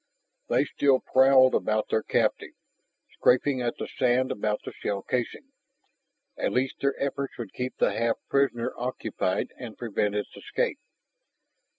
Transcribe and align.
They 0.49 0.65
still 0.65 0.99
prowled 0.99 1.53
about 1.53 1.89
their 1.89 2.01
captive, 2.01 2.53
scrapping 3.11 3.61
at 3.61 3.77
the 3.77 3.87
sand 3.87 4.31
about 4.31 4.61
the 4.65 4.71
shell 4.73 5.03
casing. 5.03 5.51
At 6.35 6.53
least 6.53 6.79
their 6.81 6.99
efforts 6.99 7.37
would 7.37 7.53
keep 7.53 7.77
the 7.77 7.93
half 7.95 8.17
prisoner 8.27 8.73
occupied 8.77 9.53
and 9.59 9.77
prevent 9.77 10.15
its 10.15 10.35
escape. 10.35 10.79